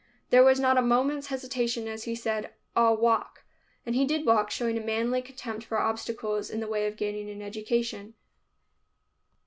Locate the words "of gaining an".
6.87-7.43